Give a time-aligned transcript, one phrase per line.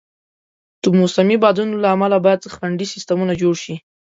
[0.81, 3.75] د موسمي بادونو له امله باید خنډي سیستمونه جوړ شي.